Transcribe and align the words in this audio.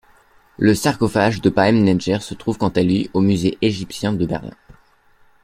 Le 0.57 0.73
sarcophage 0.73 1.41
de 1.41 1.51
Pahemnetjer 1.51 2.21
se 2.21 2.33
trouve 2.33 2.57
quant 2.57 2.69
à 2.69 2.81
lui 2.81 3.11
au 3.13 3.21
musée 3.21 3.59
égyptien 3.61 4.13
de 4.13 4.25
Berlin. 4.25 4.55